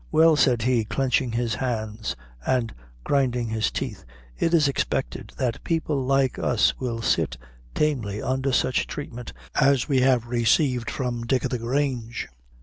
[0.11, 4.03] "Well," said he, clenching his hands and grinding his teeth,
[4.35, 7.37] "it is expected that people like us will sit
[7.75, 12.27] tamely undher sich tratement as we have resaved from Dick o' the Grange.